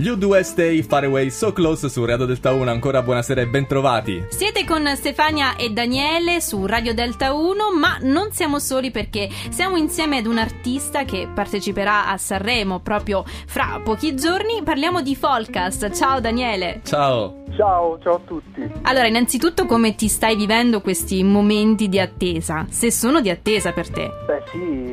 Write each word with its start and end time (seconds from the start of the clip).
Gli 0.00 0.08
U2 0.08 0.40
Stay 0.40 0.82
Far 0.82 1.04
Away 1.04 1.28
So 1.28 1.52
Close 1.52 1.90
su 1.90 2.02
Radio 2.06 2.24
Delta 2.24 2.52
1. 2.52 2.70
Ancora 2.70 3.02
buonasera 3.02 3.42
e 3.42 3.46
bentrovati. 3.46 4.24
Siete 4.30 4.64
con 4.64 4.90
Stefania 4.96 5.56
e 5.56 5.68
Daniele 5.72 6.40
su 6.40 6.64
Radio 6.64 6.94
Delta 6.94 7.34
1, 7.34 7.74
ma 7.78 7.98
non 8.00 8.32
siamo 8.32 8.58
soli 8.60 8.90
perché 8.90 9.28
siamo 9.50 9.76
insieme 9.76 10.16
ad 10.16 10.24
un 10.24 10.38
artista 10.38 11.04
che 11.04 11.28
parteciperà 11.34 12.08
a 12.08 12.16
Sanremo 12.16 12.80
proprio 12.80 13.24
fra 13.26 13.78
pochi 13.84 14.16
giorni. 14.16 14.62
Parliamo 14.64 15.02
di 15.02 15.14
Folcast. 15.14 15.90
Ciao 15.90 16.18
Daniele. 16.18 16.80
Ciao. 16.82 17.42
Ciao, 17.54 17.98
ciao 18.00 18.14
a 18.14 18.20
tutti. 18.24 18.70
Allora, 18.82 19.06
innanzitutto 19.06 19.66
come 19.66 19.96
ti 19.96 20.08
stai 20.08 20.34
vivendo 20.34 20.80
questi 20.80 21.22
momenti 21.22 21.90
di 21.90 22.00
attesa? 22.00 22.64
Se 22.70 22.90
sono 22.90 23.20
di 23.20 23.28
attesa 23.28 23.72
per 23.72 23.90
te? 23.90 24.08
Beh 24.26 24.42
sì, 24.50 24.89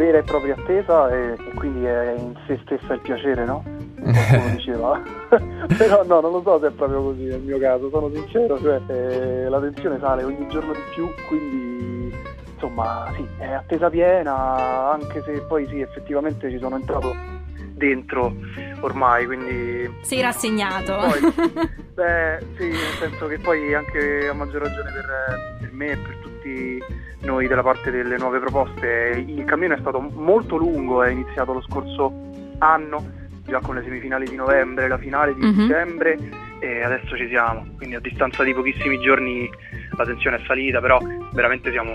vera 0.00 0.16
e 0.16 0.22
propria 0.22 0.54
attesa 0.54 1.10
e, 1.10 1.32
e 1.32 1.54
quindi 1.54 1.84
è 1.84 2.14
in 2.16 2.34
se 2.46 2.58
stessa 2.64 2.94
il 2.94 3.00
piacere, 3.00 3.44
no? 3.44 3.62
Come 4.00 4.52
diceva. 4.56 4.98
Però 5.76 6.04
no, 6.06 6.20
non 6.20 6.32
lo 6.32 6.40
so 6.42 6.58
se 6.58 6.68
è 6.68 6.70
proprio 6.70 7.02
così 7.02 7.24
nel 7.24 7.40
mio 7.40 7.58
caso, 7.58 7.90
sono 7.90 8.10
sincero, 8.10 8.58
cioè 8.58 8.80
eh, 8.86 9.48
la 9.50 9.60
tensione 9.60 9.98
sale 10.00 10.24
ogni 10.24 10.48
giorno 10.48 10.72
di 10.72 10.80
più, 10.94 11.06
quindi 11.28 12.14
insomma 12.54 13.12
sì, 13.14 13.26
è 13.36 13.52
attesa 13.52 13.90
piena, 13.90 14.90
anche 14.90 15.22
se 15.22 15.42
poi 15.42 15.66
sì, 15.68 15.80
effettivamente 15.80 16.48
ci 16.48 16.58
sono 16.58 16.76
entrato 16.76 17.14
dentro 17.74 18.32
ormai, 18.80 19.26
quindi... 19.26 19.98
Sei 20.00 20.22
rassegnato? 20.22 20.96
Poi, 20.96 21.79
beh, 21.94 22.38
sì, 22.56 22.68
nel 22.68 22.94
senso 22.98 23.26
che 23.26 23.38
poi 23.38 23.74
anche 23.74 24.28
a 24.28 24.32
maggior 24.34 24.62
ragione 24.62 24.90
per, 24.92 25.06
per 25.60 25.72
me 25.72 25.90
e 25.92 25.96
per 25.96 26.16
tutti 26.22 26.78
noi 27.22 27.46
della 27.48 27.62
parte 27.62 27.90
delle 27.90 28.16
nuove 28.16 28.38
proposte, 28.38 29.22
il 29.26 29.44
cammino 29.44 29.74
è 29.74 29.78
stato 29.78 30.00
molto 30.00 30.56
lungo, 30.56 31.02
è 31.02 31.10
iniziato 31.10 31.52
lo 31.52 31.60
scorso 31.62 32.12
anno, 32.58 33.18
già 33.46 33.60
con 33.60 33.74
le 33.74 33.82
semifinali 33.82 34.26
di 34.26 34.36
novembre, 34.36 34.88
la 34.88 34.98
finale 34.98 35.34
di 35.34 35.44
Mhm. 35.44 35.52
dicembre 35.52 36.18
e 36.60 36.82
adesso 36.82 37.16
ci 37.16 37.26
siamo, 37.28 37.66
quindi 37.76 37.94
a 37.96 38.00
distanza 38.00 38.42
di 38.44 38.52
pochissimi 38.54 38.98
giorni 39.00 39.50
la 39.96 40.04
tensione 40.04 40.36
è 40.36 40.40
salita, 40.46 40.80
però 40.80 40.98
veramente 41.32 41.70
siamo, 41.70 41.92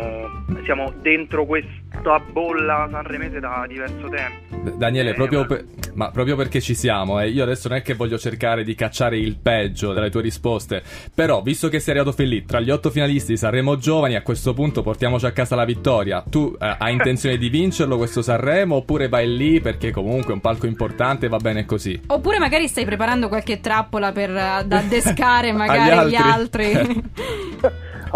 siamo 0.64 0.94
dentro 1.02 1.46
questa 1.46 2.20
bolla 2.32 2.88
sanremese 2.92 3.40
da 3.40 3.66
diverso 3.68 4.08
tempo. 4.10 4.74
Daniele, 4.78 5.12
Eh, 5.12 5.14
proprio, 5.14 5.42
ma- 5.42 5.46
per, 5.46 5.66
ma 5.94 6.12
proprio 6.12 6.36
perché 6.36 6.60
ci 6.60 6.74
siamo, 6.74 7.20
eh, 7.20 7.30
io 7.30 7.44
adesso 7.44 7.68
non 7.70 7.78
è 7.78 7.82
che 7.82 7.94
voglio 7.94 8.18
cercare 8.18 8.64
di 8.64 8.76
cacciare 8.76 9.18
il 9.18 9.38
peggio 9.38 9.94
dalle 9.94 10.10
tue 10.10 10.22
risposte, 10.22 10.84
però 11.14 11.42
visto 11.42 11.70
che 11.70 11.80
sei 11.80 11.96
arrivato 11.96 12.16
fin 12.16 12.28
lì, 12.30 12.46
tra 12.46 12.60
gli 12.60 12.70
otto 12.72 12.90
finalisti 12.90 13.34
di 13.34 13.38
Sanremo 13.38 13.78
Giovani, 13.78 14.16
a 14.16 14.22
questo 14.22 14.54
punto 14.54 14.82
portiamoci 14.82 15.26
a 15.26 15.32
casa 15.32 15.56
la 15.56 15.66
vittoria. 15.66 16.24
Tu 16.28 16.56
eh, 16.60 16.76
hai 16.78 16.94
intenzione 16.94 17.38
di 17.38 17.50
vincerlo 17.50 17.98
questo 17.98 18.22
Sanremo 18.22 18.76
oppure 18.76 19.08
vai 19.08 19.36
lì 19.36 19.62
perché 19.62 19.92
comunque 19.92 20.32
è 20.32 20.34
un 20.34 20.42
palco 20.42 20.66
importante 20.66 21.28
e 21.28 21.30
va 21.30 21.38
bene 21.38 21.66
così? 21.66 22.02
Oppure 22.08 22.40
magari 22.40 22.68
stai 22.68 22.86
preparando 22.86 23.28
qualche 23.28 23.60
trappola 23.60 24.12
per 24.12 24.30
eh, 24.32 24.64
da 24.66 24.78
adescare 24.86 25.52
magari 25.52 25.92
Agli 25.92 26.10
gli 26.10 26.16
altri. 26.16 27.04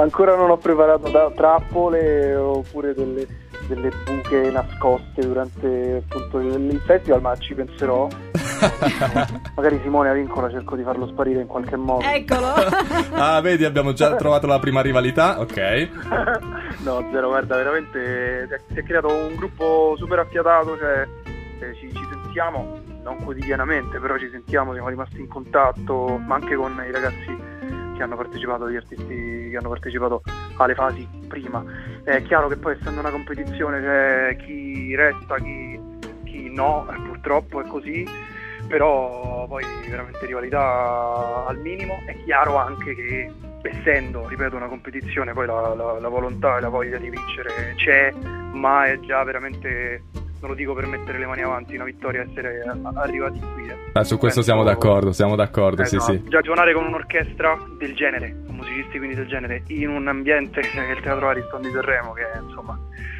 Ancora 0.02 0.36
non 0.36 0.50
ho 0.50 0.58
preparato 0.58 1.09
da 1.09 1.30
trappole 1.36 2.36
oppure 2.36 2.94
delle, 2.94 3.28
delle 3.67 3.92
buche 4.06 4.50
nascoste 4.50 5.22
durante 5.22 6.03
appunto 6.08 6.39
il 6.39 6.81
festival, 6.86 7.22
ma 7.22 7.36
ci 7.38 7.53
penserò. 7.53 8.08
Magari 9.56 9.80
Simone 9.83 10.09
Avincola 10.09 10.50
cerco 10.50 10.75
di 10.75 10.83
farlo 10.83 11.08
sparire 11.08 11.41
in 11.41 11.47
qualche 11.47 11.75
modo. 11.75 12.06
Eccolo. 12.06 12.53
ah, 13.16 13.41
vedi, 13.41 13.66
abbiamo 13.66 13.94
già 13.94 14.16
trovato 14.17 14.47
la 14.47 14.59
prima 14.59 14.81
rivalità, 14.81 15.39
ok. 15.39 15.89
no, 16.84 17.08
zero, 17.11 17.28
guarda, 17.28 17.56
veramente 17.58 18.47
si 18.47 18.53
è- 18.53 18.73
si 18.73 18.80
è 18.80 18.84
creato 18.84 19.08
un 19.08 19.36
gruppo 19.36 19.95
super 19.97 20.19
affiatato, 20.19 20.78
cioè 20.78 21.08
eh, 21.59 21.75
ci, 21.75 21.94
ci 21.94 22.08
sentiamo, 22.09 22.80
non 23.03 23.23
quotidianamente, 23.23 24.00
però 24.00 24.17
ci 24.17 24.30
sentiamo, 24.30 24.73
siamo 24.73 24.88
rimasti 24.90 25.19
in 25.19 25.28
contatto, 25.28 26.18
ma 26.25 26.35
anche 26.35 26.56
con 26.56 26.72
i 26.88 26.91
ragazzi 26.91 27.57
che 27.99 28.03
hanno 28.05 28.15
partecipato, 28.15 28.69
gli 28.69 28.77
artisti 28.77 29.49
che 29.51 29.57
hanno 29.57 29.67
partecipato 29.69 30.21
alle 30.57 30.73
fasi 30.73 31.07
prima. 31.27 31.61
È 32.03 32.21
chiaro 32.23 32.47
che 32.47 32.55
poi 32.55 32.77
essendo 32.79 33.01
una 33.01 33.11
competizione 33.11 33.81
c'è 33.81 34.35
chi 34.37 34.95
resta, 34.95 35.35
chi, 35.35 35.77
chi 36.23 36.49
no, 36.49 36.85
purtroppo 37.05 37.61
è 37.61 37.67
così, 37.67 38.07
però 38.67 39.45
poi 39.47 39.65
veramente 39.89 40.25
rivalità 40.25 41.45
al 41.45 41.57
minimo. 41.59 42.01
È 42.05 42.15
chiaro 42.23 42.55
anche 42.55 42.95
che 42.95 43.31
essendo, 43.63 44.25
ripeto, 44.29 44.55
una 44.55 44.67
competizione, 44.67 45.33
poi 45.33 45.45
la, 45.45 45.75
la- 45.75 45.99
la 45.99 46.07
volontà 46.07 46.57
e 46.57 46.61
la 46.61 46.69
voglia 46.69 46.97
di 46.97 47.09
vincere 47.09 47.73
c'è, 47.75 48.13
ma 48.53 48.85
è 48.85 48.97
già 49.01 49.21
veramente, 49.25 50.03
non 50.41 50.50
lo 50.51 50.55
dico 50.55 50.73
per 50.73 50.85
mettere 50.88 51.17
le 51.19 51.25
mani 51.25 51.41
avanti, 51.41 51.75
una 51.75 51.83
vittoria 51.83 52.22
essere 52.22 52.61
a- 52.61 52.91
arrivati 53.01 53.39
qui. 53.53 53.67
eh. 53.67 53.75
Ah, 53.94 54.03
su 54.03 54.17
questo 54.17 54.41
siamo 54.41 54.63
Penso- 54.63 54.79
d'accordo, 54.79 55.11
siamo 55.11 55.35
d'accordo, 55.35 55.83
sì 55.85 55.95
Esatto. 55.97 56.11
sì. 56.13 56.23
Già 56.29 56.41
suonare 56.44 56.73
con 56.73 56.85
un'orchestra 56.85 57.57
del 57.77 57.94
genere, 57.95 58.35
con 58.45 58.55
musicisti 58.55 58.97
quindi 58.97 59.16
del 59.16 59.28
genere, 59.28 59.63
in 59.67 59.89
un 59.89 60.07
ambiente 60.07 60.61
che 60.61 60.88
è 60.88 60.91
il 60.91 61.01
Teatro 61.01 61.28
Ariston 61.29 61.61
di 61.61 61.72
Sanremo, 61.72 62.13
che 62.13 62.31
è 62.31 62.39
insomma 62.41 62.78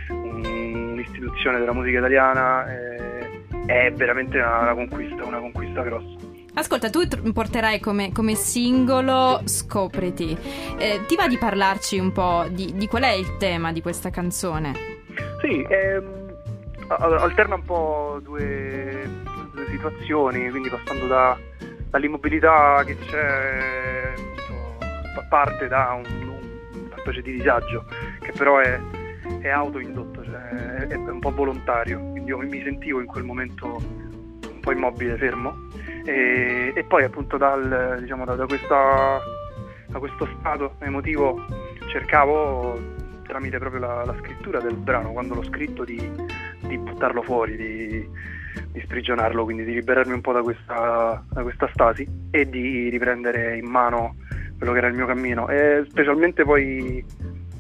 un- 0.10 0.46
un'istituzione 0.94 1.60
della 1.60 1.74
musica 1.74 1.98
italiana, 2.00 2.66
eh, 2.72 3.44
è 3.66 3.92
veramente 3.94 4.38
una, 4.38 4.60
una 4.62 4.74
conquista, 4.74 5.24
una 5.26 5.40
conquista 5.40 5.82
grossa. 5.84 6.28
Ascolta, 6.56 6.90
tu 6.90 7.02
porterai 7.32 7.80
come, 7.80 8.12
come 8.12 8.34
singolo 8.36 9.42
Scopriti. 9.46 10.36
Eh, 10.78 11.02
ti 11.08 11.16
va 11.16 11.28
di 11.28 11.38
parlarci 11.38 12.00
un 12.00 12.12
po' 12.12 12.46
di, 12.50 12.74
di 12.76 12.88
qual 12.88 13.04
è 13.04 13.12
il 13.12 13.38
tema 13.38 13.72
di 13.72 13.82
questa 13.82 14.10
canzone? 14.10 14.74
Sì, 15.42 15.66
ehm, 15.70 16.29
alterna 16.96 17.56
un 17.56 17.64
po' 17.66 18.20
due, 18.24 19.08
due 19.54 19.66
situazioni, 19.70 20.50
quindi 20.50 20.70
passando 20.70 21.08
da- 21.08 21.38
dall'immobilità 21.90 22.84
che 22.86 22.98
c'è, 22.98 24.14
pa- 25.16 25.26
parte 25.30 25.68
da 25.68 25.94
un- 25.94 26.28
una 26.86 26.96
specie 26.98 27.22
di 27.22 27.34
disagio, 27.34 27.86
che 28.20 28.32
però 28.32 28.60
è, 28.60 28.80
è 29.42 29.50
autoindotto, 29.50 30.24
cioè 30.24 30.40
è, 30.42 30.88
è 30.88 30.96
un 30.96 31.20
po' 31.20 31.32
volontario, 31.32 32.00
quindi 32.00 32.30
io 32.30 32.38
mi 32.40 32.62
sentivo 32.64 33.00
in 33.00 33.06
quel 33.06 33.24
momento 33.24 33.66
un 33.76 34.60
po' 34.60 34.72
immobile, 34.72 35.18
fermo, 35.18 35.68
e, 36.06 36.74
e 36.76 36.84
poi 36.84 37.04
appunto 37.04 37.38
dal, 37.38 37.98
diciamo, 38.00 38.26
da, 38.26 38.36
da 38.36 38.46
questa, 38.46 39.20
da 39.88 40.00
questo 40.00 40.28
stato 40.40 40.76
emotivo 40.80 41.46
cercavo 41.88 42.98
tramite 43.24 43.60
proprio 43.60 43.82
la, 43.82 44.06
la 44.06 44.16
scrittura 44.20 44.60
del 44.60 44.76
brano, 44.76 45.12
quando 45.12 45.36
l'ho 45.36 45.44
scritto, 45.44 45.84
di, 45.84 45.98
di 46.70 46.78
buttarlo 46.78 47.22
fuori, 47.24 47.58
di, 47.58 48.08
di 48.72 48.82
sprigionarlo, 48.82 49.44
quindi 49.44 49.66
di 49.66 49.74
liberarmi 49.74 50.14
un 50.14 50.22
po' 50.22 50.34
da 50.34 50.42
questa, 50.42 51.24
da 51.30 51.42
questa 51.42 51.70
stasi 51.74 52.08
e 52.30 52.48
di 52.48 52.90
riprendere 52.90 53.58
in 53.58 53.66
mano 53.66 54.16
quello 54.58 54.72
che 54.74 54.78
era 54.78 54.88
il 54.88 54.94
mio 54.94 55.08
cammino. 55.08 55.50
E 55.50 55.86
specialmente 55.90 56.44
poi 56.44 57.04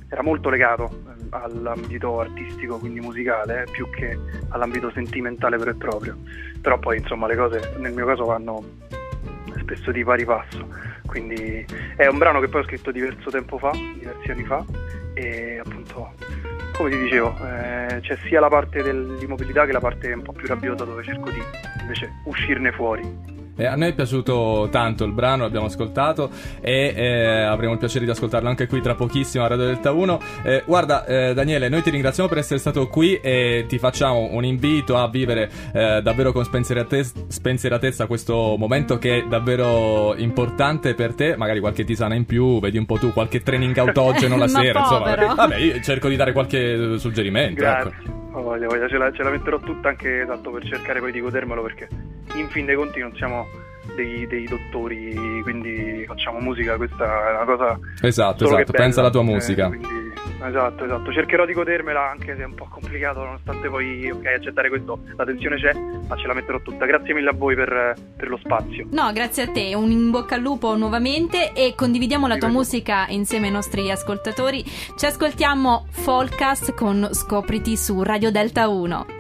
era 0.08 0.22
molto 0.22 0.50
legato 0.50 1.04
all'ambito 1.32 2.20
artistico, 2.20 2.78
quindi 2.78 3.00
musicale, 3.00 3.64
eh, 3.64 3.72
più 3.72 3.90
che 3.90 4.18
all'ambito 4.50 4.92
sentimentale 4.92 5.58
vero 5.58 5.72
e 5.72 5.76
proprio. 5.76 6.18
Però 6.62 6.78
poi 6.78 6.98
insomma 6.98 7.28
le 7.28 7.36
cose 7.36 7.76
nel 7.78 7.94
mio 7.94 8.06
caso 8.06 8.26
vanno 8.26 8.64
spesso 9.60 9.92
di 9.92 10.04
pari 10.04 10.26
passo. 10.26 10.68
Quindi 11.06 11.66
è 11.96 12.06
un 12.06 12.18
brano 12.20 12.40
che 12.40 12.48
poi 12.48 12.62
ho 12.62 12.66
scritto 12.66 12.92
diverso 12.92 13.32
tempo 13.32 13.58
fa, 13.58 13.72
diversi 13.72 14.32
anni 14.32 14.44
fa, 14.44 14.64
e 15.14 15.60
appunto, 15.64 16.14
come 16.80 16.92
ti 16.92 16.98
dicevo, 16.98 17.36
eh, 17.46 18.00
c'è 18.00 18.18
sia 18.24 18.40
la 18.40 18.48
parte 18.48 18.82
dell'immobilità 18.82 19.66
che 19.66 19.74
la 19.74 19.82
parte 19.82 20.14
un 20.14 20.22
po' 20.22 20.32
più 20.32 20.48
rabbiosa 20.48 20.86
dove 20.86 21.04
cerco 21.04 21.30
di 21.30 21.42
invece 21.82 22.10
uscirne 22.24 22.72
fuori. 22.72 23.39
Eh, 23.60 23.66
a 23.66 23.76
noi 23.76 23.90
è 23.90 23.94
piaciuto 23.94 24.70
tanto 24.72 25.04
il 25.04 25.12
brano, 25.12 25.44
l'abbiamo 25.44 25.66
ascoltato 25.66 26.30
e 26.62 26.94
eh, 26.96 27.42
avremo 27.42 27.74
il 27.74 27.78
piacere 27.78 28.06
di 28.06 28.12
ascoltarlo 28.12 28.48
anche 28.48 28.68
qui 28.68 28.80
tra 28.82 28.96
pochissimo 28.96 29.44
a 29.44 29.48
Radio 29.48 29.66
Delta 29.66 29.92
1. 29.92 30.22
Eh, 30.44 30.64
guarda 30.66 31.06
eh, 31.06 31.34
Daniele, 31.34 31.68
noi 31.68 31.82
ti 31.82 31.90
ringraziamo 31.90 32.30
per 32.30 32.38
essere 32.38 32.58
stato 32.58 32.88
qui 32.88 33.20
e 33.20 33.66
ti 33.68 33.78
facciamo 33.78 34.30
un 34.32 34.46
invito 34.46 34.96
a 34.96 35.10
vivere 35.10 35.50
eh, 35.74 36.02
davvero 36.02 36.32
con 36.32 36.46
spensieratezza, 36.46 37.20
spensieratezza 37.28 38.06
questo 38.06 38.56
momento 38.58 38.98
che 38.98 39.18
è 39.18 39.28
davvero 39.28 40.16
importante 40.16 40.94
per 40.94 41.14
te, 41.14 41.36
magari 41.36 41.60
qualche 41.60 41.84
tisana 41.84 42.16
in 42.16 42.26
più, 42.26 42.62
vedi 42.62 42.78
un 42.78 42.86
po' 42.86 42.98
tu, 42.98 43.12
qualche 43.12 43.42
training 43.42 43.76
autogeno 43.78 44.38
la 44.38 44.48
sera, 44.48 44.80
insomma. 44.80 45.16
Vabbè, 45.36 45.58
io 45.58 45.82
cerco 45.82 46.08
di 46.08 46.16
dare 46.16 46.32
qualche 46.32 46.98
suggerimento. 46.98 47.66
Ecco. 47.66 48.29
Voglia, 48.42 48.68
voglia, 48.68 48.88
ce, 48.88 48.98
la, 48.98 49.12
ce 49.12 49.24
la 49.24 49.30
metterò 49.30 49.60
tutta 49.60 49.90
anche 49.90 50.26
tanto 50.28 50.52
per 50.52 50.66
cercare 50.66 51.00
poi 51.00 51.12
di 51.12 51.20
godermelo 51.20 51.62
perché 51.62 51.88
in 52.36 52.48
fin 52.50 52.66
dei 52.66 52.76
conti 52.76 53.00
non 53.00 53.14
siamo 53.16 53.48
dei, 53.96 54.28
dei 54.28 54.46
dottori, 54.46 55.42
quindi 55.44 56.04
facciamo 56.08 56.40
musica, 56.40 56.78
questa 56.78 57.06
è 57.06 57.36
una 57.36 57.46
cosa 57.46 57.80
Esatto, 58.02 58.46
esatto, 58.46 58.64
bella, 58.72 58.72
pensa 58.72 59.00
alla 59.00 59.10
tua 59.10 59.22
eh, 59.22 59.26
musica. 59.26 59.68
quindi, 59.68 59.88
esatto, 60.48 60.86
esatto, 60.86 61.12
cercherò 61.12 61.46
di 61.46 61.54
godermela 61.54 62.10
anche 62.10 62.36
se 62.36 62.42
è 62.42 62.46
un 62.46 62.54
po' 62.56 62.68
complicato 62.70 63.24
nonostante 63.24 63.68
poi, 63.70 64.10
ok, 64.10 64.26
accettare 64.26 64.70
questo, 64.70 65.00
la 65.16 65.26
tensione 65.26 65.58
c'è, 65.58 65.74
ma 66.08 66.16
ce 66.16 66.28
la 66.28 66.34
metterò 66.34 66.60
tutta. 66.62 66.86
Grazie 66.86 67.14
mille 67.14 67.30
a 67.30 67.34
voi 67.34 67.56
per, 67.56 67.96
per 68.16 68.30
lo 68.30 68.38
spazio. 68.38 68.88
No, 68.92 69.12
grazie 69.12 69.44
a 69.44 69.48
te, 69.50 69.76
un 69.76 69.92
in 69.92 70.12
bocca 70.12 70.36
al 70.36 70.42
lupo 70.42 70.76
nuovamente 70.78 71.54
e 71.54 71.74
condividiamo 71.76 72.28
la 72.28 72.38
tua 72.38 72.48
musica 72.48 73.06
insieme 73.10 73.48
ai 73.48 73.54
nostri 73.54 73.90
ascoltatori. 73.92 74.64
Ci 74.64 75.06
ascoltiamo 75.06 75.88
Folcast 76.10 76.74
con 76.74 77.10
Scopriti 77.14 77.78
su 77.78 78.02
Radio 78.02 78.32
Delta 78.32 78.68
1. 78.68 79.19